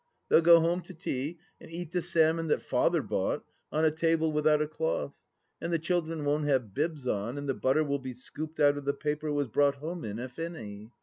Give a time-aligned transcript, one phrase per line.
[0.29, 4.31] They'll go home to tea, and eat the salmon that" Father" bought, on a table
[4.31, 5.13] without a cloth,
[5.61, 8.85] and the children won't have l3ibs on, and the butter will be scooped out of
[8.85, 10.89] the paper it was brought home in, if any.